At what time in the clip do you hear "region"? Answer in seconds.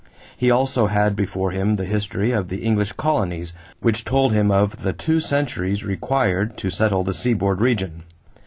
7.61-8.01